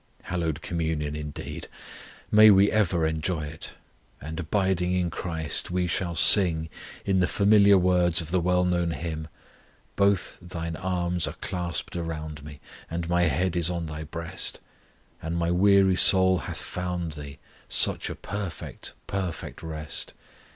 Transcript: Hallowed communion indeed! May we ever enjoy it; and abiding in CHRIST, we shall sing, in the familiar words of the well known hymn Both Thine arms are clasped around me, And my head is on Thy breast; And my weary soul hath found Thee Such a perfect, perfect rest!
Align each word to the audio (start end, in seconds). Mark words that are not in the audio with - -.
Hallowed 0.23 0.63
communion 0.63 1.15
indeed! 1.15 1.67
May 2.31 2.49
we 2.49 2.71
ever 2.71 3.05
enjoy 3.05 3.43
it; 3.45 3.75
and 4.19 4.39
abiding 4.39 4.93
in 4.93 5.11
CHRIST, 5.11 5.69
we 5.69 5.85
shall 5.85 6.15
sing, 6.15 6.69
in 7.05 7.19
the 7.19 7.27
familiar 7.27 7.77
words 7.77 8.19
of 8.19 8.31
the 8.31 8.39
well 8.39 8.65
known 8.65 8.89
hymn 8.93 9.27
Both 9.95 10.39
Thine 10.41 10.75
arms 10.75 11.27
are 11.27 11.33
clasped 11.35 11.95
around 11.95 12.43
me, 12.43 12.59
And 12.89 13.07
my 13.09 13.25
head 13.25 13.55
is 13.55 13.69
on 13.69 13.85
Thy 13.85 14.03
breast; 14.03 14.59
And 15.21 15.37
my 15.37 15.51
weary 15.51 15.95
soul 15.95 16.39
hath 16.49 16.57
found 16.57 17.11
Thee 17.11 17.37
Such 17.69 18.09
a 18.09 18.15
perfect, 18.15 18.95
perfect 19.05 19.61
rest! 19.61 20.13